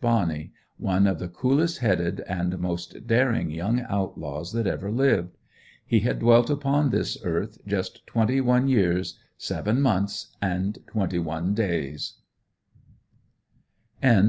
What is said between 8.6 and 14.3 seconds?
years, seven months and 21 days. CHAPTER XXVIII.